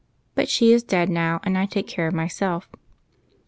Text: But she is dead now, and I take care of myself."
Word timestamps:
But 0.33 0.49
she 0.49 0.73
is 0.73 0.81
dead 0.81 1.09
now, 1.09 1.39
and 1.43 1.55
I 1.55 1.67
take 1.67 1.85
care 1.85 2.07
of 2.07 2.13
myself." 2.15 2.67